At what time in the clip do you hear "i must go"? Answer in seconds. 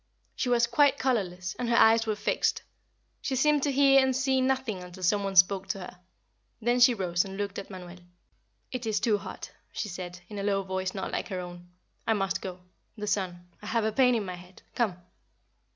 12.07-12.61